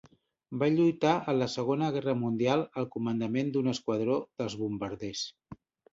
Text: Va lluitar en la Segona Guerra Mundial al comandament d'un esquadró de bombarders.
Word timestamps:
Va 0.61 0.67
lluitar 0.75 1.11
en 1.33 1.37
la 1.41 1.47
Segona 1.57 1.89
Guerra 1.97 2.15
Mundial 2.21 2.63
al 2.83 2.89
comandament 2.97 3.53
d'un 3.59 3.73
esquadró 3.75 4.17
de 4.43 4.49
bombarders. 4.63 5.23